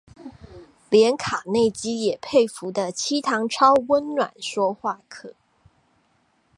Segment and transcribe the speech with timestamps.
[0.89, 5.33] 連卡內基也佩服的七堂超溫暖說話課